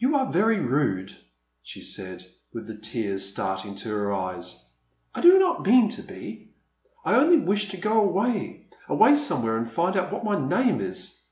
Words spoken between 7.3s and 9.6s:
wish to go away— away somewhere